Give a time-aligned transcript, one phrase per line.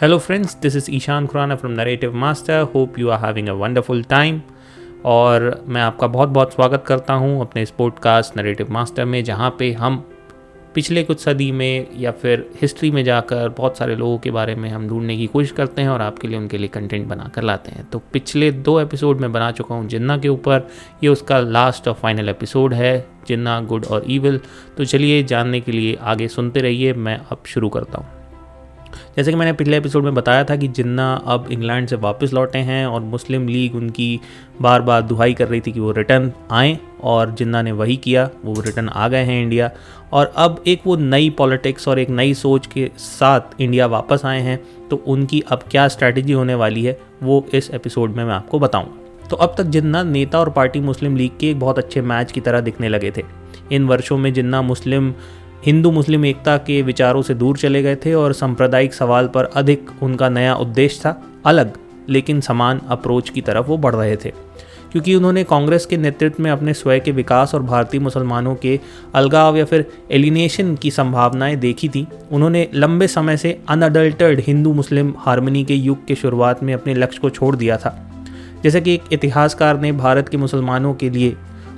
[0.00, 2.58] Hello, friends, this is Ishan Khurana from Narrative Master.
[2.64, 4.36] Hope you are having a wonderful time.
[5.04, 9.50] और मैं आपका बहुत बहुत स्वागत करता हूँ अपने इस पॉडकास्ट नरेटिव मास्टर में जहाँ
[9.58, 9.96] पे हम
[10.74, 14.68] पिछले कुछ सदी में या फिर हिस्ट्री में जाकर बहुत सारे लोगों के बारे में
[14.70, 17.70] हम ढूँढने की कोशिश करते हैं और आपके लिए उनके लिए कंटेंट बना कर लाते
[17.70, 20.68] हैं तो पिछले दो एपिसोड में बना चुका हूँ जिन्ना के ऊपर
[21.02, 22.94] ये उसका लास्ट और फाइनल एपिसोड है
[23.28, 24.40] जिन्ना गुड और ईविल
[24.76, 28.17] तो चलिए जानने के लिए आगे सुनते रहिए मैं अब शुरू करता हूँ
[29.16, 32.58] जैसे कि मैंने पिछले एपिसोड में बताया था कि जिन्ना अब इंग्लैंड से वापस लौटे
[32.58, 34.20] हैं और मुस्लिम लीग उनकी
[34.62, 38.28] बार बार दुहाई कर रही थी कि वो रिटर्न आएँ और जिन्ना ने वही किया,
[38.44, 39.70] वो रिटर्न आ गए हैं इंडिया।
[40.12, 44.40] और अब एक वो नई पॉलिटिक्स और एक नई सोच के साथ इंडिया वापस आए
[44.40, 48.58] हैं तो उनकी अब क्या स्ट्रैटेजी होने वाली है, वो इस एपिसोड में मैं आपको
[48.58, 52.32] बताऊँगा। तो अब तक जिन्ना नेता और पार्टी मुस्लिम लीग के एक बहुत अच्छे मैच
[52.32, 53.22] की तरह दिखने लगे थे।
[53.72, 55.12] इन वर्षों में जिन्ना मुस्लिम
[55.66, 59.90] हिंदू मुस्लिम एकता के विचारों से दूर चले गए थे और सांप्रदायिक सवाल पर अधिक
[60.02, 61.72] उनका नया उद्देश्य था अलग,
[62.08, 64.32] लेकिन समान अप्रोच की तरफ़ वो बढ़ रहे थे।
[64.92, 68.80] क्योंकि उन्होंने कांग्रेस के नेतृत्व में अपने स्वयं के विकास और भारतीय मुसलमानों के
[69.14, 75.14] अलगाव या फिर एलिनेशन की संभावनाएँ देखी थी। उन्होंने लंबे समय से अनअडल्टर्ड हिंदू मुस्लिम
[75.18, 78.10] हारमोनी के युग के शुरुआत में अपने लक्ष्य को छोड़ दिया था।
[78.64, 81.36] जैसे कि एक इतिहासकार ने भारत के मुसलमानों के लिए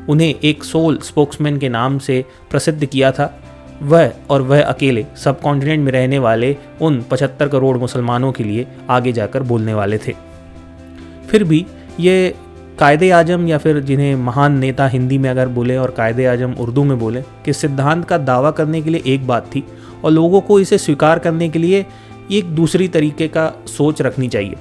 [0.09, 3.43] उन्हें एक सोल स्पोक्समैन के नाम से प्रसिद्ध किया था।
[3.83, 8.67] वह और वह अकेले सब कॉन्टिनेंट में रहने वाले उन 75 करोड़ मुसलमानों के लिए
[8.91, 10.15] आगे जाकर बोलने वाले थे।
[11.29, 11.67] फिर भी
[12.01, 12.35] ये
[12.79, 16.85] कायदे आज़म या फिर जिन्हें महान नेता हिंदी में अगर बोले और कायदे आज़म उर्दू
[16.85, 19.65] में बोले कि सिद्धांत का दावा करने के लिए एक बात थी
[20.05, 21.87] और लोगों को इसे स्वीकार करने के लिए
[22.33, 24.57] एक दूसरी तरीके का सोच रखनी चाहिए।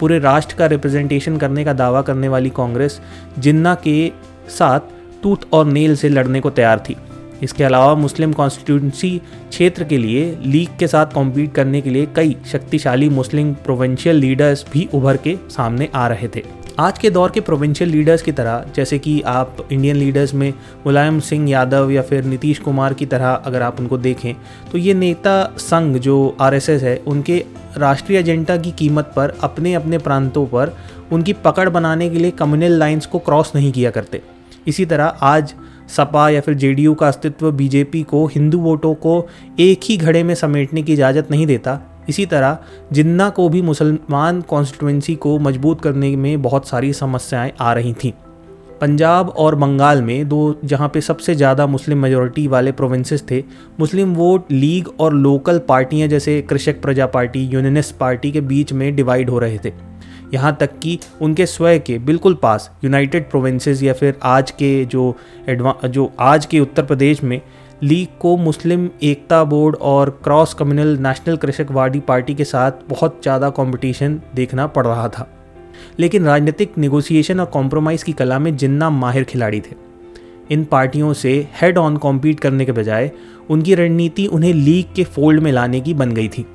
[0.00, 3.00] पूरे राष्ट्र का रिप्रेजेंटेशन करने का दावा करने वाली कांग्रेस
[3.38, 4.12] जिन्ना के
[4.48, 4.80] साथ
[5.22, 6.96] टूथ और नेल से लड़ने को तैयार थी।
[7.42, 9.10] इसके अलावा मुस्लिम कॉन्स्टिट्यूंसी
[9.48, 14.64] क्षेत्र के लिए लीग के साथ कॉम्पीट करने के लिए कई शक्तिशाली मुस्लिम प्रोविंशियल लीडर्स
[14.72, 16.42] भी उभर के सामने आ रहे थे।
[16.80, 20.52] आज के दौर के प्रोविंशियल लीडर्स की तरह, जैसे कि आप इंडियन लीडर्स में
[20.86, 24.34] मुलायम सिंह यादव या फिर नीतीश कुमार की तरह अगर आप उनको देखें
[24.72, 27.44] तो ये नेता संघ जो आरएसएस है, उनके
[27.76, 30.76] राष्ट्रीय एजेंडा की कीमत पर अपने अपने प्रांतों पर
[31.12, 34.22] उनकी पकड़ बनाने के लिए कम्युनल लाइंस को क्रॉस नहीं किया करते।
[34.66, 35.54] इसी तरह आज
[35.88, 39.26] सपा या फिर जेडीयू का अस्तित्व बीजेपी को, हिंदू वोटों को
[39.60, 42.58] एक ही घड़े में समेटने की इजाज़त नहीं देता। इसी तरह,
[42.92, 48.12] जिन्ना को भी मुसलमान कॉन्स्टिट्यूंसी को मज़बूत करने में बहुत सारी समस्याएँ आ रही थीं।
[48.80, 53.42] पंजाब और बंगाल में दो, जहाँ पे सबसे ज़्यादा मुस्लिम मेजोरिटी वाले प्रोविंसेस थे,
[53.80, 58.94] मुस्लिम वोट लीग और लोकल पार्टियाँ जैसे कृषक प्रजा पार्टी यूनियनिस्ट पार्टी के बीच में
[58.96, 59.72] डिवाइड हो रहे थे।
[60.34, 65.16] यहाँ तक कि उनके स्वयं के बिल्कुल पास यूनाइटेड प्रोविंसेस या फिर आज के जो
[65.48, 67.40] एडवा, जो आज के उत्तर प्रदेश में
[67.82, 73.20] लीग को मुस्लिम एकता बोर्ड और क्रॉस कम्युनल नेशनल कृषक कृषकवादी पार्टी के साथ बहुत
[73.22, 75.28] ज़्यादा कंपटीशन देखना पड़ रहा था।
[75.98, 79.74] लेकिन राजनीतिक निगोसिएशन और कॉम्प्रोमाइज़ की कला में जिन्ना माहिर खिलाड़ी थे,
[80.50, 83.10] इन पार्टियों से हेड ऑन कॉम्पीट करने के बजाय
[83.50, 86.46] उनकी रणनीति उन्हें लीग के फोल्ड में लाने की बन गई थी।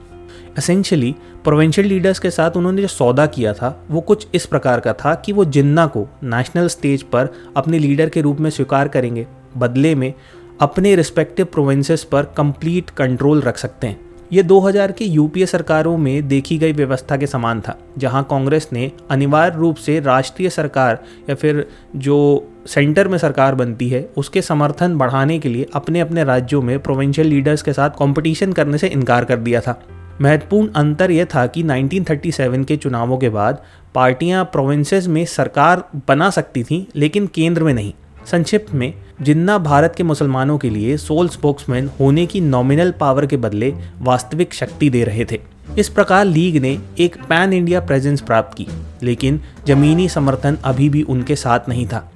[0.58, 4.94] असेंशली प्रोविंशियल लीडर्स के साथ उन्होंने जो सौदा किया था, वो कुछ इस प्रकार का
[4.94, 9.28] था कि वो जिन्ना को नेशनल स्टेज पर अपने लीडर के रूप में स्वीकार करेंगे,
[9.58, 10.14] बदले में
[10.62, 14.00] अपने रिस्पेक्टिव प्रोविंसेस पर कंप्लीट कंट्रोल रख सकते हैं।
[14.34, 18.92] ये 2000 के यूपीए सरकारों में देखी गई व्यवस्था के समान था, जहाँ कांग्रेस ने
[19.10, 24.98] अनिवार्य रूप से राष्ट्रीय सरकार या फिर जो सेंटर में सरकार बनती है, उसके समर्थन
[24.98, 29.26] बढ़ाने के लिए अपने अपने राज्यों में प्रोविंशियल लीडर्स के साथ कंपटीशन करने से इनकार
[29.26, 29.82] कर दिया था।
[30.24, 33.62] महत्वपूर्ण अंतर यह था कि 1937 के चुनावों के बाद
[33.96, 37.94] पार्टियाँ प्रोविंसेस में सरकार बना सकती थीं, लेकिन केंद्र में नहीं।
[38.26, 43.38] संक्षिप्त में, जिन्ना भारत के मुसलमानों के लिए सोल स्पोक्समैन होने की नॉमिनल पावर के
[43.38, 45.40] बदले वास्तविक शक्ति दे रहे थे।
[45.78, 48.68] इस प्रकार लीग ने एक पैन इंडिया प्रेजेंस प्राप्त की,
[49.04, 52.12] लेकिन जमीनी समर्थन अभी भी उनके साथ नहीं था।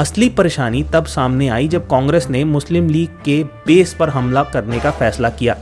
[0.00, 4.80] असली परेशानी तब सामने आई जब कांग्रेस ने मुस्लिम लीग के बेस पर हमला करने
[4.80, 5.56] का फैसला किया।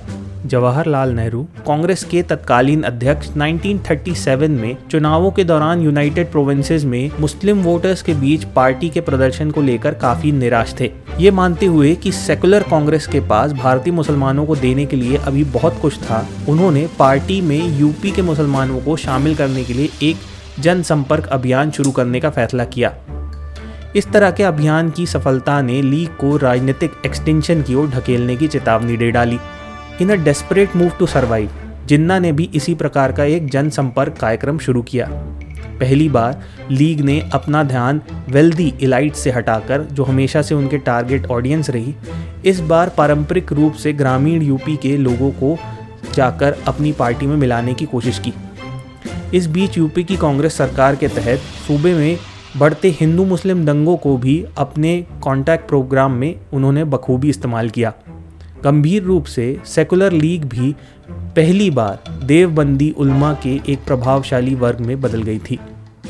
[0.47, 7.62] जवाहरलाल नेहरू, कांग्रेस के तत्कालीन अध्यक्ष 1937 में चुनावों के दौरान यूनाइटेड प्रोविंसेस में मुस्लिम
[7.62, 10.91] वोटर्स के बीच पार्टी के प्रदर्शन को लेकर काफ़ी निराश थे।
[11.21, 15.44] ये मानते हुए कि सेकुलर कांग्रेस के पास भारतीय मुसलमानों को देने के लिए अभी
[15.44, 20.16] बहुत कुछ था। उन्होंने पार्टी में यूपी के मुसलमानों को शामिल करने के लिए एक
[20.60, 22.95] जनसंपर्क अभियान शुरू करने का फैसला किया।
[23.97, 28.48] इस तरह के अभियान की सफलता ने लीग को राजनीतिक एक्सटेंशन की ओर ढकेलने की
[28.48, 29.38] चेतावनी दे डाली।
[30.03, 31.51] In a desperate move to survive
[31.87, 35.07] Jinnah ने भी इसी प्रकार का एक जनसंपर्क कार्यक्रम शुरू किया।
[35.81, 41.27] पहली बार, लीग ने अपना ध्यान वेल्दी इलाइट से हटाकर, जो हमेशा से उनके टारगेट
[41.27, 41.95] ऑडियंस रही,
[42.45, 45.57] इस बार पारंपरिक रूप से ग्रामीण यूपी के लोगों को
[46.15, 48.33] जाकर अपनी पार्टी में मिलाने की कोशिश की।
[49.34, 52.19] इस बीच यूपी की कांग्रेस सरकार के तहत सूबे में
[52.57, 57.93] बढ़ते हिंदू मुस्लिम दंगों को भी अपने कॉन्टैक्ट प्रोग्राम में उन्होंने बखूबी इस्तेमाल किया।
[58.64, 60.74] गंभीर रूप से सेकुलर लीग भी
[61.36, 65.59] पहली बार देवबंदी उल्मा के एक प्रभावशाली वर्ग में बदल गई थी।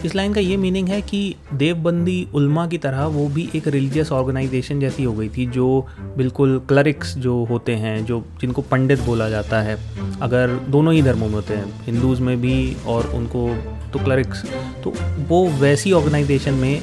[0.05, 4.13] इस लाइन का ये मीनिंग है कि देवबंदी उल्मा की तरह वो भी एक रिलीजियस
[4.13, 9.29] ऑर्गेनाइजेशन जैसी हो गई थी, जो बिल्कुल क्लरिक्स जो होते हैं, जो जिनको पंडित बोला
[9.29, 9.77] जाता है,
[10.23, 13.49] अगर दोनों ही धर्मों में होते हैं, हिंदूज़ में भी और उनको
[13.93, 14.45] तो क्लरिक्स
[14.85, 14.95] तो
[15.29, 16.81] वो वैसी ऑर्गेनाइजेशन में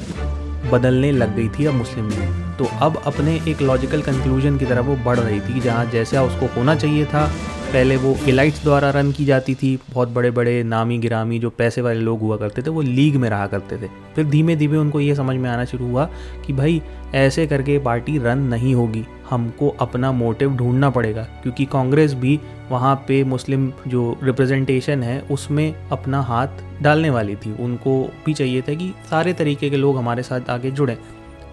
[0.72, 4.86] बदलने लग गई थी अब मुस्लिम लीग तो अब अपने एक लॉजिकल कंक्लूजन की तरफ़
[4.86, 7.24] वो बढ़ रही थी, जहाँ जैसा उसको होना चाहिए था,
[7.72, 11.80] पहले वो इलाइट्स द्वारा रन की जाती थी, बहुत बड़े बड़े नामी गिरामी जो पैसे
[11.80, 15.00] वाले लोग हुआ करते थे, वो लीग में रहा करते थे। फिर धीमे धीमे उनको
[15.00, 16.04] ये समझ में आना शुरू हुआ
[16.46, 16.82] कि भाई,
[17.14, 22.38] ऐसे करके पार्टी रन नहीं होगी, हमको अपना मोटिव ढूंढना पड़ेगा, क्योंकि कांग्रेस भी
[22.70, 28.62] वहाँ पे मुस्लिम जो रिप्रेजेंटेशन है, उसमें अपना हाथ डालने वाली थी। उनको भी चाहिए
[28.62, 30.96] था कि सारे तरीके के लोग हमारे साथ आगे जुड़ें।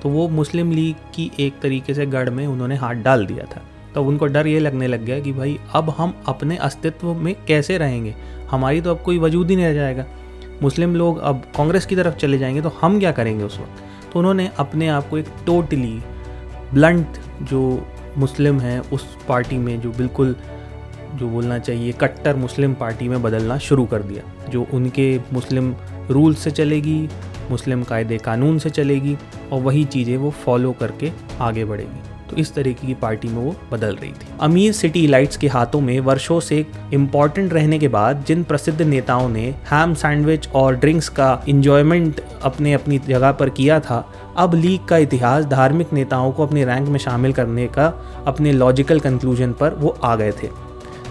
[0.03, 3.61] तो वो मुस्लिम लीग की एक तरीके से गढ़ में उन्होंने हाथ डाल दिया था।
[3.95, 7.77] तो उनको डर ये लगने लग गया कि भाई, अब हम अपने अस्तित्व में कैसे
[7.77, 8.15] रहेंगे?
[8.51, 10.05] हमारी तो अब कोई वजूद ही नहीं रह जाएगा।
[10.61, 14.13] मुस्लिम लोग अब कांग्रेस की तरफ़ चले जाएँगे तो हम क्या करेंगे उस वक्त?
[14.13, 15.99] तो उन्होंने अपने आप को एक टोटली
[16.73, 17.07] ब्लंट
[17.43, 20.35] जो मुस्लिम है, उस पार्टी में जो बिल्कुल
[21.15, 25.75] जो बोलना चाहिए, कट्टर मुस्लिम पार्टी में बदलना शुरू कर दिया, जो उनके मुस्लिम
[26.09, 27.07] रूल से चलेगी
[27.51, 29.17] मुस्लिम कायदे कानून से चलेगी
[29.51, 31.11] और वही चीज़ें वो फॉलो करके
[31.41, 35.37] आगे बढ़ेगी। तो इस तरीके की पार्टी में वो बदल रही थी। अमीर सिटी लाइट्स
[35.37, 40.47] के हाथों में वर्षों से इंपॉर्टेंट रहने के बाद जिन प्रसिद्ध नेताओं ने हैम सैंडविच
[40.55, 44.05] और ड्रिंक्स का इंजॉयमेंट अपने अपनी जगह पर किया था,
[44.37, 47.87] अब लीग का इतिहास धार्मिक नेताओं को अपने रैंक में शामिल करने का
[48.27, 50.47] अपने लॉजिकल कंक्लूजन पर वो आ गए थे।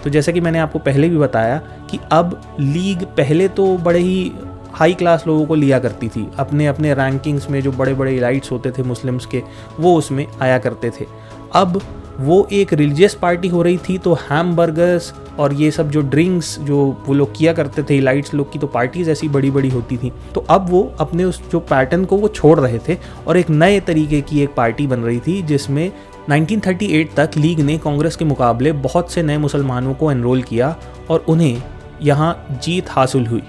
[0.03, 1.57] तो जैसा कि मैंने आपको पहले भी बताया
[1.91, 4.31] कि अब लीग पहले तो बड़े ही
[4.73, 8.51] हाई क्लास लोगों को लिया करती थी। अपने अपने रैंकिंग्स में जो बड़े बड़े इलाइट्स
[8.51, 9.43] होते थे मुस्लिम्स के,
[9.79, 11.05] वो उसमें आया करते थे।
[11.53, 11.81] अब
[12.19, 16.57] वो एक रिलीजियस पार्टी हो रही थी तो हैम बर्गर्स और ये सब जो ड्रिंक्स
[16.59, 16.77] जो
[17.07, 20.11] वो लोग किया करते थे इलाइट्स लोग की तो पार्टीज़ ऐसी बड़ी बड़ी होती थी।
[20.33, 22.97] तो अब वो अपने उस जो पैटर्न को वो छोड़ रहे थे
[23.27, 25.91] और एक नए तरीके की एक पार्टी बन रही थी जिसमें
[26.29, 30.75] 1938 तक लीग ने कांग्रेस के मुकाबले बहुत से नए मुसलमानों को एनरोल किया
[31.09, 31.63] और उन्हें
[32.01, 33.43] यहाँ जीत हासिल हुई।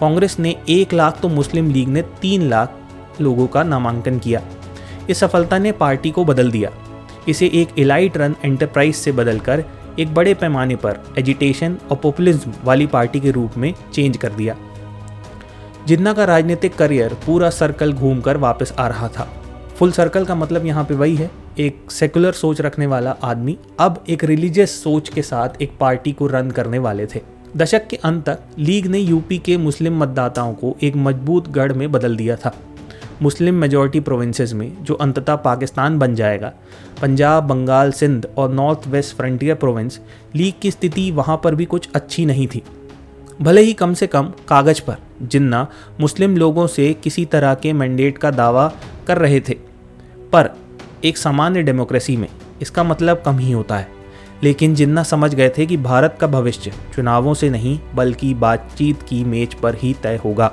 [0.00, 2.74] कांग्रेस ने एक लाख तो मुस्लिम लीग ने तीन लाख
[3.20, 4.42] लोगों का नामांकन किया।
[5.10, 6.70] इस सफलता ने पार्टी को बदल दिया।
[7.28, 9.64] इसे एक इलाइट रन एंटरप्राइज से बदलकर
[9.98, 14.56] एक बड़े पैमाने पर एजिटेशन और पॉपुलिज्म वाली पार्टी के रूप में चेंज कर दिया।
[15.86, 19.28] जिन्ना का राजनीतिक करियर पूरा सर्कल घूमकर वापस आ रहा था।
[19.76, 24.02] फुल सर्कल का मतलब यहाँ पे वही है। एक सेकुलर सोच रखने वाला आदमी अब
[24.08, 27.22] एक रिलीजियस सोच के साथ एक पार्टी को रन करने वाले थे।
[27.56, 31.92] दशक के अंत तक लीग ने यूपी के मुस्लिम मतदाताओं को एक मज़बूत गढ़ में
[31.92, 32.54] बदल दिया था।
[33.22, 36.52] मुस्लिम मेजॉरिटी प्रोविंसेस में, जो अंततः पाकिस्तान बन जाएगा,
[37.02, 40.00] पंजाब, बंगाल, सिंध और north west frontier province
[40.34, 42.62] league की स्थिति वहाँ पर भी कुछ अच्छी नहीं थी।
[43.42, 45.66] भले ही कम से कम कागज़ पर, जिन्ना
[46.00, 48.72] मुस्लिम लोगों से किसी तरह के मैंडेट का दावा
[49.06, 49.54] कर रहे थे।
[50.32, 50.50] पर,
[51.04, 52.28] एक सामान्य डेमोक्रेसी में,
[52.62, 53.97] इसका मतलब कम ही होता है।
[54.42, 59.24] लेकिन जिन्ना समझ गए थे कि भारत का भविष्य चुनावों से नहीं, बल्कि बातचीत की
[59.24, 60.48] मेज पर ही तय होगा।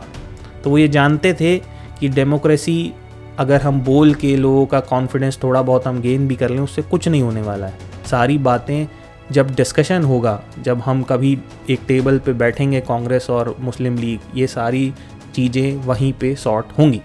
[0.63, 1.57] तो वो ये जानते थे
[1.99, 2.93] कि डेमोक्रेसी,
[3.39, 6.81] अगर हम बोल के लोगों का कॉन्फिडेंस थोड़ा बहुत हम गेन भी कर लें, उससे
[6.81, 7.77] कुछ नहीं होने वाला है।
[8.09, 8.87] सारी बातें
[9.31, 11.37] जब डिस्कशन होगा, जब हम कभी
[11.69, 14.93] एक टेबल पे बैठेंगे, कांग्रेस और मुस्लिम लीग, ये सारी
[15.35, 17.01] चीज़ें वहीं पे सॉर्ट होंगी।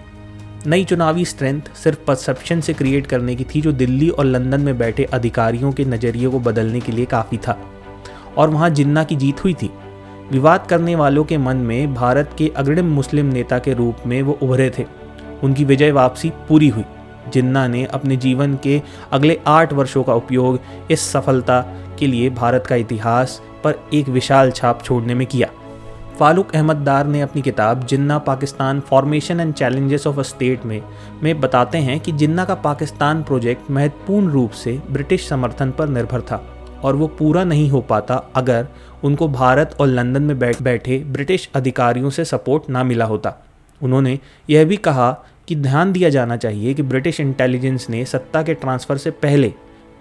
[0.67, 4.77] नई चुनावी स्ट्रेंथ सिर्फ़ परसेप्शन से क्रिएट करने की थी जो दिल्ली और लंदन में
[4.77, 7.59] बैठे अधिकारियों के नज़रिए को बदलने के लिए काफ़ी था।
[8.37, 9.69] और वहाँ जिन्ना की जीत हुई थी।
[10.31, 14.39] विवाद करने वालों के मन में भारत के अग्रिम मुस्लिम नेता के रूप में वो
[14.41, 14.85] उभरे थे।
[15.43, 16.85] उनकी विजय वापसी पूरी हुई।
[17.33, 20.59] जिन्ना ने अपने जीवन के अगले आठ वर्षों का उपयोग
[20.91, 21.61] इस सफलता
[21.99, 25.47] के लिए भारत का इतिहास पर एक विशाल छाप छोड़ने में किया।
[26.21, 30.81] फारूक अहमद दार ने अपनी किताब Jinnah Pakistan formation and challenges of a state में
[31.23, 36.21] में बताते हैं कि जिन्ना का पाकिस्तान प्रोजेक्ट महत्वपूर्ण रूप से ब्रिटिश समर्थन पर निर्भर
[36.21, 36.37] था
[36.83, 38.67] और वो पूरा नहीं हो पाता अगर
[39.03, 43.35] उनको भारत और लंदन में बैठ, बैठे ब्रिटिश अधिकारियों से सपोर्ट ना मिला होता।
[43.81, 44.17] उन्होंने
[44.49, 45.11] यह भी कहा
[45.47, 49.53] कि ध्यान दिया जाना चाहिए कि ब्रिटिश इंटेलिजेंस ने सत्ता के ट्रांसफ़र से पहले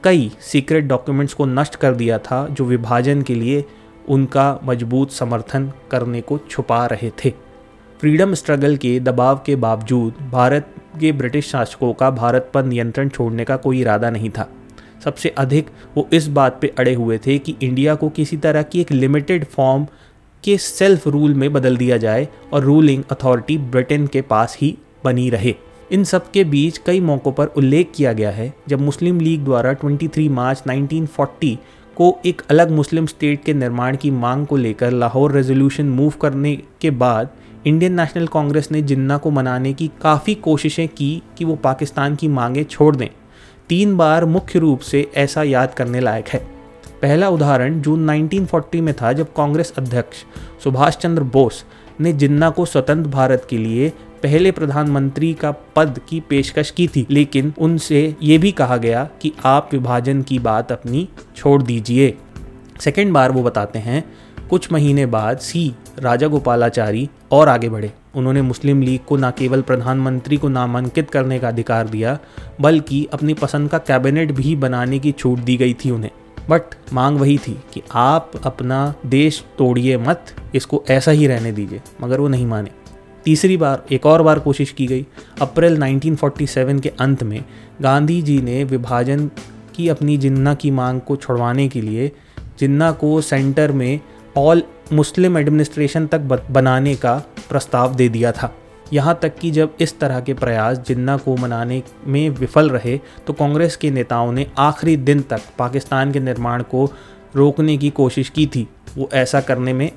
[0.05, 3.65] कई सीक्रेट डॉक्यूमेंट्स को नष्ट कर दिया था जो विभाजन के लिए
[4.09, 7.33] उनका मज़बूत समर्थन करने को छुपा रहे थे।
[8.01, 13.45] फ्रीडम स्ट्रगल के दबाव के बावजूद भारत के ब्रिटिश शासकों का भारत पर नियंत्रण छोड़ने
[13.45, 14.49] का कोई इरादा नहीं था।
[15.05, 18.81] सबसे अधिक वो इस बात पे अड़े हुए थे कि इंडिया को किसी तरह की
[18.81, 19.87] एक लिमिटेड फॉर्म
[20.45, 25.31] के सेल्फ रूल में बदल दिया जाए और रूलिंग अथॉरिटी ब्रिटेन के पास ही बनी
[25.31, 25.55] रहे।
[25.93, 29.73] इन सब के बीच कई मौक़ों पर उल्लेख किया गया है जब मुस्लिम लीग द्वारा
[29.75, 31.57] 23 मार्च 1940
[32.01, 36.63] को एक अलग मुस्लिम स्टेट के निर्माण की मांग को लेकर लाहौर रेजोल्यूशन मूव करने
[36.81, 37.29] के बाद
[37.67, 42.29] इंडियन नेशनल कांग्रेस ने जिन्ना को मनाने की काफ़ी कोशिशें की कि वो पाकिस्तान की
[42.29, 43.09] मांगें छोड़ दें।
[43.69, 46.39] तीन बार मुख्य रूप से ऐसा याद करने लायक है।
[47.03, 50.17] पहला उदाहरण जून 1940 में था जब कांग्रेस अध्यक्ष
[50.65, 51.65] सुभाष चंद्र बोस
[52.01, 53.93] ने जिन्ना को स्वतंत्र भारत के लिए
[54.23, 59.33] पहले प्रधानमंत्री का पद की पेशकश की थी, लेकिन उनसे ये भी कहा गया कि
[59.45, 62.17] आप विभाजन की बात अपनी छोड़ दीजिए।
[62.81, 64.05] सेकेंड बार वो बताते हैं,
[64.51, 69.63] कुछ महीने बाद सी राजा गोपालाचारी और आगे बढ़े। उन्होंने मुस्लिम लीग को न केवल
[69.63, 72.19] प्रधानमंत्री को नामांकित करने का अधिकार दिया,
[72.61, 76.11] बल्कि अपनी पसंद का कैबिनेट भी बनाने की छूट दी गई थी उन्हें।
[76.51, 76.63] बट
[76.93, 80.25] मांग वही थी कि आप अपना देश तोड़िए मत,
[80.55, 82.80] इसको ऐसा ही रहने दीजिए, मगर वो नहीं माने।
[83.25, 85.07] तीसरी बार, एक और बार कोशिश की गई।
[85.43, 87.45] अप्रैल 1947 के अंत में
[87.83, 89.31] गांधी जी ने विभाजन
[89.75, 92.11] की अपनी जिन्ना की मांग को छुड़वाने के लिए
[92.59, 94.01] जिन्ना को सेंटर में
[94.37, 94.63] ऑल
[94.93, 97.15] मुस्लिम एडमिनिस्ट्रेशन तक बनाने का
[97.49, 98.53] प्रस्ताव दे दिया था।
[98.93, 103.33] यहाँ तक कि जब इस तरह के प्रयास जिन्ना को मनाने में विफल रहे तो
[103.33, 106.85] कांग्रेस के नेताओं ने आखिरी दिन तक पाकिस्तान के निर्माण को
[107.37, 109.91] रोकने की कोशिश की थी। वो ऐसा करने में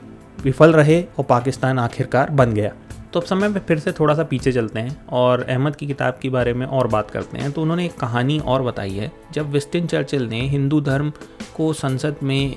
[0.43, 2.71] विफल रहे और पाकिस्तान आखिरकार बन गया।
[3.13, 6.17] तो अब समय में फिर से थोड़ा सा पीछे चलते हैं और अहमद की किताब
[6.21, 9.51] के बारे में और बात करते हैं। तो उन्होंने एक कहानी और बताई है। जब
[9.51, 11.11] विस्टिन चर्चिल ने हिंदू धर्म
[11.55, 12.55] को संसद में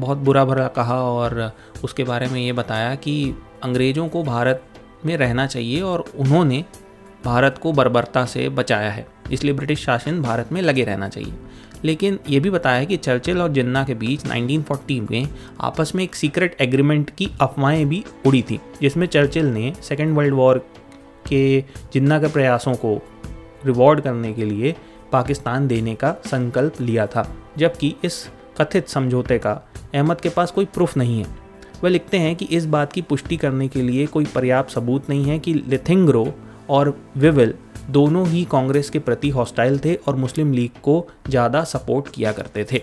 [0.00, 1.50] बहुत बुरा भरा कहा और
[1.84, 4.62] उसके बारे में ये बताया कि अंग्रेज़ों को भारत
[5.06, 6.64] में रहना चाहिए और उन्होंने
[7.24, 11.34] भारत को बर्बरता से बचाया है, इसलिए ब्रिटिश शासन भारत में लगे रहना चाहिए।
[11.84, 15.28] लेकिन ये भी बताया कि चर्चिल और जिन्ना के बीच 1940 में
[15.60, 20.34] आपस में एक सीक्रेट एग्रीमेंट की अफवाहें भी उड़ी थी, जिसमें चर्चिल ने सेकेंड वर्ल्ड
[20.34, 20.58] वॉर
[21.28, 21.60] के
[21.92, 23.00] जिन्ना के प्रयासों को
[23.66, 24.74] रिवॉर्ड करने के लिए
[25.12, 28.28] पाकिस्तान देने का संकल्प लिया था, जबकि इस
[28.60, 29.52] कथित समझौते का
[29.94, 31.26] अहमद के पास कोई प्रूफ नहीं है।
[31.84, 35.24] वह लिखते हैं कि इस बात की पुष्टि करने के लिए कोई पर्याप्त सबूत नहीं
[35.24, 36.34] है कि लिथिंग्रो
[36.70, 37.54] और विविल
[37.90, 42.66] दोनों ही कांग्रेस के प्रति हॉस्टाइल थे और मुस्लिम लीग को ज़्यादा सपोर्ट किया करते
[42.72, 42.82] थे।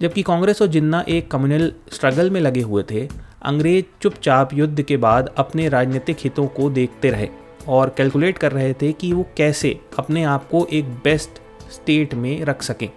[0.00, 3.06] जबकि कांग्रेस और जिन्ना एक कम्युनल स्ट्रगल में लगे हुए थे,
[3.42, 7.28] अंग्रेज़ चुपचाप युद्ध के बाद अपने राजनीतिक हितों को देखते रहे
[7.68, 11.40] और कैलकुलेट कर रहे थे कि वो कैसे अपने आप को एक बेस्ट
[11.72, 12.88] स्टेट में रख सकें।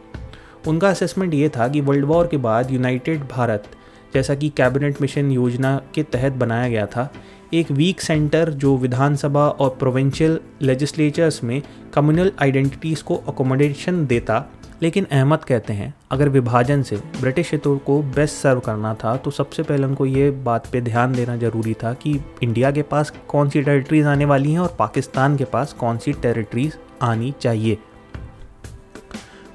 [0.67, 3.69] उनका असेसमेंट ये था कि वर्ल्ड वॉर के बाद यूनाइटेड भारत
[4.13, 7.12] जैसा कि कैबिनेट मिशन योजना के तहत बनाया गया था
[7.54, 11.62] एक वीक सेंटर जो विधानसभा और प्रोविंशियल लेजिस्लेचर्स में
[11.94, 14.44] कम्युनल आइडेंटिटीज़ को अकोमोडेशन देता,
[14.82, 19.32] लेकिन अहमद कहते हैं, अगर विभाजन से ब्रिटिश हितों को बेस्ट सर्व करना था तो
[19.32, 23.50] सबसे पहले उनको ये बात पे ध्यान देना ज़रूरी था कि इंडिया के पास कौन
[23.50, 27.77] सी टेरिटरीज़ आने वाली हैं और पाकिस्तान के पास कौन सी टेरिटरीज़ आनी चाहिए।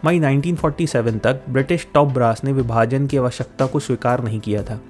[0.04, 4.80] मई 1947 तक ब्रिटिश टॉप ब्रास ने विभाजन की आवश्यकता को स्वीकार नहीं किया था।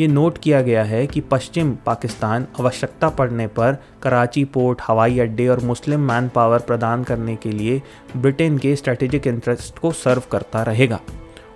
[0.00, 5.48] ये नोट किया गया है कि पश्चिम पाकिस्तान आवश्यकता पड़ने पर कराची पोर्ट, हवाई अड्डे
[5.48, 7.80] और मुस्लिम मैन पावर प्रदान करने के लिए
[8.16, 11.00] ब्रिटेन के स्ट्रेटेजिक इंटरेस्ट को सर्व करता रहेगा।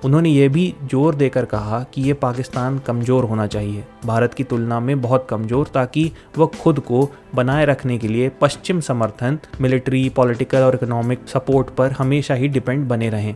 [0.04, 4.80] उन्होंने ये भी ज़ोर देकर कहा कि ये पाकिस्तान कमज़ोर होना चाहिए। भारत की तुलना
[4.80, 10.62] में बहुत कमज़ोर, ताकि वह खुद को बनाए रखने के लिए पश्चिम समर्थन मिलिट्री पॉलिटिकल
[10.62, 13.34] और इकोनॉमिक सपोर्ट पर हमेशा ही डिपेंड बने रहें।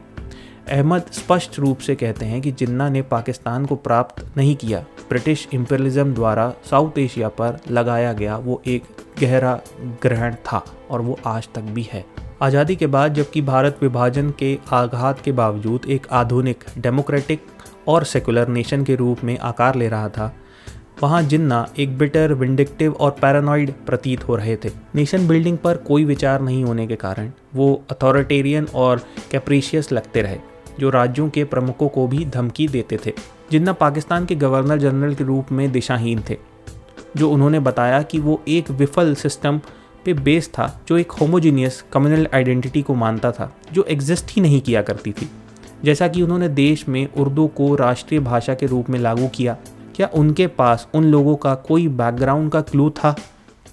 [0.68, 5.46] अहमद स्पष्ट रूप से कहते हैं कि जिन्ना ने पाकिस्तान को प्राप्त नहीं किया, ब्रिटिश
[5.54, 8.82] इम्पेरिज्म द्वारा साउथ एशिया पर लगाया गया वो एक
[9.20, 9.58] गहरा
[10.02, 12.04] ग्रहण था और वो आज तक भी है।
[12.42, 17.46] आज़ादी के बाद जबकि भारत विभाजन के आघात के बावजूद एक आधुनिक डेमोक्रेटिक
[17.88, 20.32] और सेकुलर नेशन के रूप में आकार ले रहा था
[21.02, 26.04] वहाँ जिन्ना एक बिटर विंडिक्टिव और पैरानॉइड प्रतीत हो रहे थे। नेशन बिल्डिंग पर कोई
[26.04, 30.36] विचार नहीं होने के कारण वो अथॉरिटेरियन और कैप्रीशियस लगते रहे,
[30.80, 33.12] जो राज्यों के प्रमुखों को भी धमकी देते थे।
[33.50, 36.36] जिन्ना पाकिस्तान के गवर्नर जनरल के रूप में दिशाहीन थे,
[37.16, 39.60] जो उन्होंने बताया कि वो एक विफल सिस्टम
[40.04, 44.60] पे बेस था, जो एक होमोजीनियस कम्युनल आइडेंटिटी को मानता था, जो एग्जिस्ट ही नहीं
[44.60, 45.30] किया करती थी।
[45.84, 49.56] जैसा कि उन्होंने देश में उर्दू को राष्ट्रीय भाषा के रूप में लागू किया
[49.96, 53.14] क्या उनके पास उन लोगों का कोई बैकग्राउंड का क्लू था,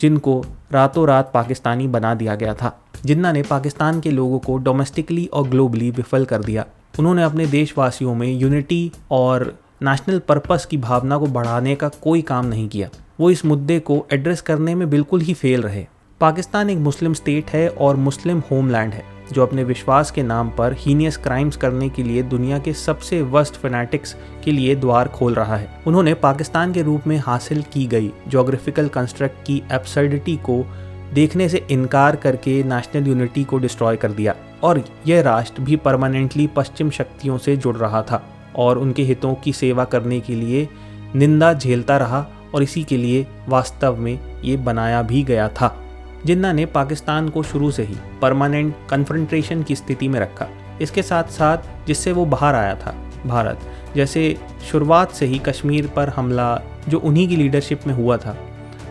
[0.01, 5.25] जिनको रातों रात पाकिस्तानी बना दिया गया था जिन्ना ने पाकिस्तान के लोगों को डोमेस्टिकली
[5.25, 6.65] और ग्लोबली विफल कर दिया?
[6.99, 9.43] उन्होंने अपने देशवासियों में यूनिटी और
[9.83, 14.05] नेशनल पर्पस की भावना को बढ़ाने का कोई काम नहीं किया। वो इस मुद्दे को
[14.13, 15.85] एड्रेस करने में बिल्कुल ही फेल रहे।
[16.21, 20.73] पाकिस्तान एक मुस्लिम स्टेट है और मुस्लिम होमलैंड है। जो अपने विश्वास के नाम पर
[20.73, 25.55] हीनियस क्राइम्स करने के लिए दुनिया के सबसे वर्स्ट फैनेटिक्स के लिए द्वार खोल रहा
[25.55, 30.65] है। उन्होंने पाकिस्तान के रूप में हासिल की गई जोग्राफिकल कंस्ट्रक्ट की एब्सर्डिटी को
[31.13, 36.47] देखने से इनकार करके नेशनल यूनिटी को डिस्ट्रॉय कर दिया और यह राष्ट्र भी परमानेंटली
[36.47, 38.23] पश्चिम शक्तियों से जुड़ रहा था
[38.55, 40.69] और उनके हितों की सेवा करने के लिए
[41.15, 45.83] निंदा झेलता रहा और इसी के लिए वास्तव में ये बनाया भी गया था।
[46.27, 50.47] जिन्ना ने पाकिस्तान को शुरू से ही परमानेंट कन्फ्रंट्रेशन की स्थिति में रखा।
[50.81, 51.57] इसके साथ साथ
[51.87, 53.59] जिससे वो बाहर आया था, भारत,
[53.95, 54.37] जैसे
[54.71, 58.37] शुरुआत से ही कश्मीर पर हमला जो उन्हीं की लीडरशिप में हुआ था,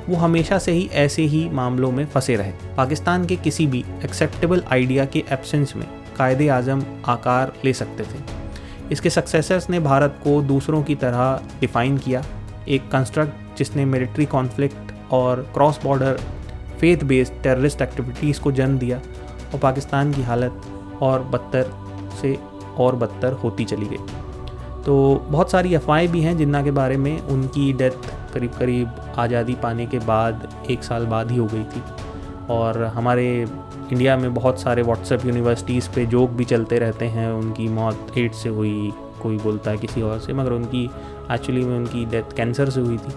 [0.09, 4.63] वो हमेशा से ही ऐसे ही मामलों में फंसे रहे। पाकिस्तान के किसी भी एक्सेप्टेबल
[4.73, 8.25] आइडिया के एब्सेंस में कायदे आज़म आकार ले सकते थे।
[8.93, 12.23] इसके सक्सेसर्स ने भारत को दूसरों की तरह डिफ़ाइन किया।
[12.69, 16.21] एक कंस्ट्रक्ट जिसने मिलिट्री कॉन्फ्लिक्ट और cross border
[16.81, 19.01] faith based terrorist activities को जन्म दिया
[19.55, 20.63] और पाकिस्तान की हालत
[21.03, 21.73] और बदतर
[22.23, 22.39] से
[22.79, 23.99] और बदतर होती चली गई।
[24.85, 29.55] तो बहुत सारी अफवाहें भी हैं जिन्ना के बारे में। उनकी डेथ करीब करीब आज़ादी
[29.55, 31.83] पाने के बाद एक साल बाद ही हो गई थी।
[32.51, 33.47] और हमारे
[33.93, 38.43] इंडिया में बहुत सारे व्हाट्सएप यूनिवर्सिटीज़ पे जोक भी चलते रहते हैं। उनकी मौत एड्स
[38.43, 38.93] से हुई,
[39.23, 40.85] कोई बोलता है किसी और से, मगर उनकी
[41.33, 43.13] एक्चुअली में उनकी डेथ कैंसर से हुई थी।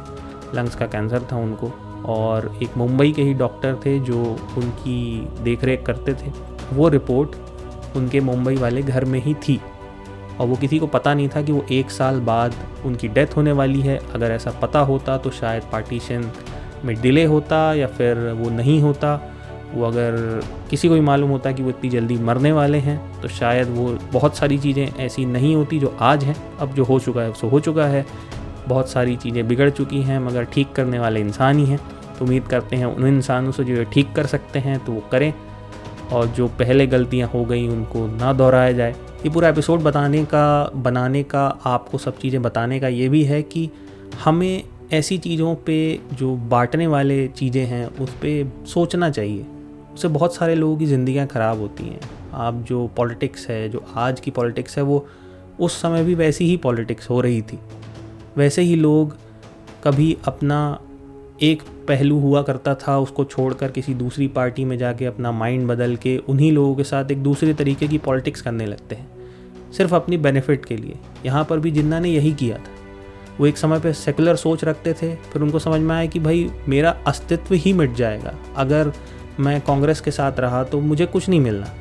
[0.56, 1.72] लंग्स का कैंसर था उनको।
[2.06, 4.24] और एक मुंबई के ही डॉक्टर थे जो
[4.58, 6.32] उनकी देख रेख करते थे।
[6.74, 7.36] वो रिपोर्ट
[7.98, 9.60] उनके मुंबई वाले घर में ही थी।
[10.40, 12.54] और वो किसी को पता नहीं था कि वो एक साल बाद
[12.86, 16.32] उनकी डेथ होने वाली है। अगर ऐसा पता होता तो शायद पार्टीशन
[16.86, 19.20] में डिले होता या फिर वो नहीं होता।
[19.74, 23.28] वो अगर किसी को भी मालूम होता कि वो इतनी जल्दी मरने वाले हैं तो
[23.28, 27.22] शायद वो बहुत सारी चीज़ें ऐसी नहीं होती जो आज हैं। अब जो हो चुका
[27.22, 28.06] है, सो हो चुका है।
[28.70, 31.80] बहुत सारी चीज़ें बिगड़ चुकी हैं, मगर ठीक करने वाले इंसान ही हैं।
[32.20, 35.04] तो उम्मीद करते हैं उन इंसानों से जो ये ठीक कर सकते हैं तो वो
[35.12, 35.34] करें
[36.12, 40.72] और जो पहले गलतियाँ हो गई, उनको ना दोहराया जाए। ये पूरा एपिसोड बताने का,
[40.76, 43.70] बनाने का, आपको सब चीज़ें बताने का ये भी है कि
[44.24, 45.78] हमें ऐसी चीज़ों पे
[46.14, 49.46] जो बांटने वाले चीज़ें हैं, उस पर सोचना चाहिए।
[49.94, 52.00] उससे बहुत सारे लोगों की ज़िंदियाँ ख़राब होती हैं।
[52.34, 55.06] आप जो पॉलिटिक्स है, जो आज की पॉलिटिक्स है, वो
[55.60, 57.60] उस समय भी वैसी ही पॉलिटिक्स हो रही थी।
[58.38, 59.16] वैसे ही लोग
[59.84, 60.80] कभी अपना
[61.42, 65.96] एक पहलू हुआ करता था, उसको छोड़कर किसी दूसरी पार्टी में जाके अपना माइंड बदल
[65.96, 69.08] के उन्हीं लोगों के साथ एक दूसरे तरीके की पॉलिटिक्स करने लगते हैं,
[69.72, 72.78] सिर्फ़ अपनी बेनिफिट के लिए। यहाँ पर भी जिन्ना ने यही किया था।
[73.40, 76.50] वो एक समय पे सेकुलर सोच रखते थे, फिर उनको समझ में आया कि भाई
[76.68, 78.92] मेरा अस्तित्व ही मिट जाएगा। अगर
[79.40, 81.74] मैं कांग्रेस के साथ रहा तो मुझे कुछ नहीं मिलना।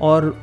[0.00, 0.36] और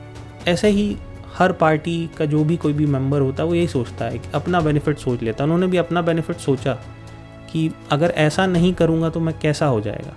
[0.47, 0.95] ऐसे ही
[1.33, 4.29] हर पार्टी का जो भी कोई भी मेंबर होता है, वो यही सोचता है कि
[4.33, 6.73] अपना बेनिफिट सोच लेता उन्होंने भी अपना बेनिफिट सोचा
[7.51, 10.15] कि अगर ऐसा नहीं करूँगा तो मैं कैसा हो जाएगा।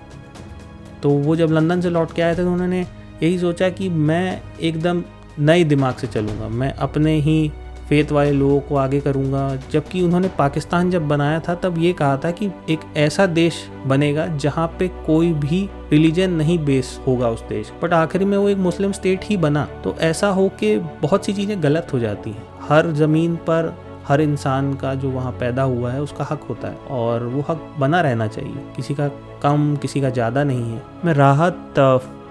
[1.02, 4.40] तो वो जब लंदन से लौट के आए थे तो उन्होंने यही सोचा कि मैं
[4.60, 5.02] एकदम
[5.38, 7.50] नए दिमाग से चलूँगा। मैं अपने ही
[7.88, 12.16] फेत वाले लोगों को आगे करूँगा। जबकि उन्होंने पाकिस्तान जब बनाया था, तब ये कहा
[12.16, 17.42] था कि एक ऐसा देश बनेगा जहाँ पे कोई भी रिलीजन नहीं बेस होगा उस
[17.48, 21.26] देश। बट आखिर में वो एक मुस्लिम स्टेट ही बना तो ऐसा हो के बहुत
[21.26, 23.74] सी चीज़ें गलत हो जाती हैं। हर ज़मीन पर
[24.08, 27.74] हर इंसान का जो वहाँ पैदा हुआ है, उसका हक होता है, और वो हक
[27.78, 29.08] बना रहना चाहिए। किसी का
[29.42, 31.74] कम, किसी का ज़्यादा नहीं है। मैं राहत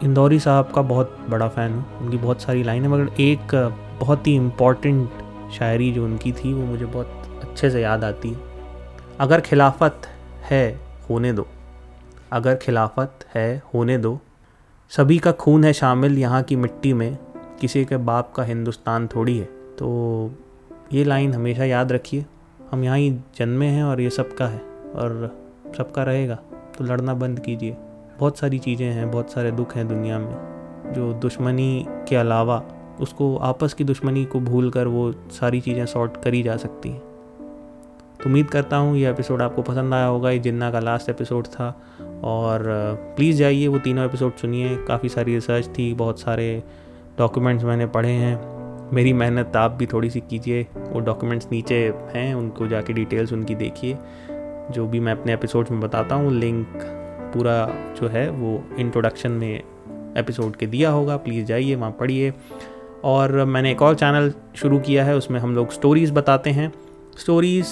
[0.04, 3.56] इंदौरी साहब का बहुत बड़ा फ़ैन हूँ। उनकी बहुत सारी लाइन है मगर एक
[4.00, 5.10] बहुत ही इंपॉर्टेंट
[5.54, 8.38] शायरी जो उनकी थी, वो मुझे बहुत अच्छे से याद आती है।
[9.20, 10.02] अगर खिलाफत
[10.42, 11.48] है, होने दो।
[12.32, 14.20] अगर खिलाफत है, होने दो।
[14.90, 17.18] सभी का खून है शामिल यहाँ की मिट्टी में।
[17.62, 20.32] किसी के बाप का हिंदुस्तान थोड़ी है। तो
[20.94, 22.26] ये लाइन हमेशा याद रखिए।
[22.72, 24.62] हम यहाँ ही जन्मे हैं और ये सबका है
[24.96, 25.36] और
[25.78, 26.36] सबका रहेगा।
[26.78, 27.78] तो लड़ना बंद कीजिए।
[28.20, 30.36] बहुत सारी चीज़ें हैं, बहुत सारे दुख हैं दुनिया में,
[30.94, 32.64] जो दुश्मनी के अलावा
[33.00, 37.00] उसको आपस की दुश्मनी को भूल कर वो सारी चीज़ें सॉर्ट करी जा सकती हैं।
[37.00, 41.48] तो उम्मीद करता हूँ ये एपिसोड आपको पसंद आया होगा। ये जिन्ना का लास्ट एपिसोड
[41.48, 41.82] था।
[42.24, 42.64] और
[43.18, 46.64] प्लीज़ जाइए, वो तीनों एपिसोड सुनिए। काफ़ी सारी रिसर्च थी, बहुत सारे
[47.18, 48.54] डॉक्यूमेंट्स मैंने पढ़े हैं।
[48.94, 53.56] मेरी मेहनत आप भी थोड़ी सी कीजिए। वो डॉक्यूमेंट्स नीचे हैं, उनको जाके डिटेल्स उनकी
[53.56, 53.98] देखिए।
[54.72, 56.68] जो भी मैं अपने एपिसोड में बताता हूँ लिंक
[57.34, 57.70] पूरा
[58.02, 59.64] जो है, वो इंट्रोडक्शन में
[60.18, 62.34] एपिसोड के दिया होगा। प्लीज़ जाइए, वहाँ पढ़िए।
[63.04, 66.72] और मैंने एक और चैनल शुरू किया है, उसमें हम लोग स्टोरीज़ बताते हैं।
[67.18, 67.68] स्टोरीज़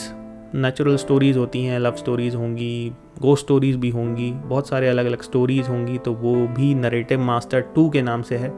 [0.56, 2.92] नेचुरल स्टोरीज़ होती हैं लव स्टोरीज़ होंगी
[3.22, 7.62] गो स्टोरीज़ भी होंगी, बहुत सारे अलग अलग स्टोरीज़ होंगी तो वो भी नरेटिव मास्टर
[7.76, 8.50] टू के नाम से है।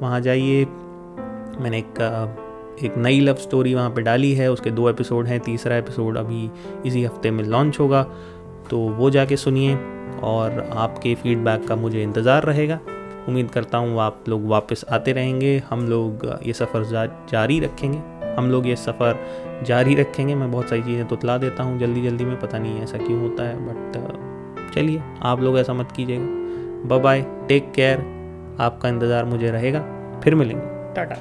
[0.00, 0.64] वहाँ जाइए,
[1.60, 5.76] मैंने एक एक नई लव स्टोरी वहाँ पे डाली है, उसके दो एपिसोड हैं, तीसरा
[5.76, 6.50] एपिसोड अभी
[6.86, 8.02] इसी हफ़्ते में लॉन्च होगा
[8.70, 9.74] तो वो जाके सुनिए
[10.24, 12.78] और आपके फीडबैक का मुझे इंतज़ार रहेगा।
[13.30, 16.84] उम्मीद करता हूँ आप लोग वापस आते रहेंगे। हम लोग ये सफ़र
[17.30, 17.98] जारी रखेंगे।
[18.36, 19.18] हम लोग ये सफ़र
[19.66, 22.98] जारी रखेंगे। मैं बहुत सारी चीज़ें तुतला देता हूँ जल्दी जल्दी में। पता नहीं ऐसा
[22.98, 27.98] क्यों होता है बट चलिए, आप लोग ऐसा मत कीजिएगा। बाय बाय टेक केयर
[28.60, 29.80] आपका इंतज़ार मुझे रहेगा।
[30.24, 31.16] फिर मिलेंगे। टाटा।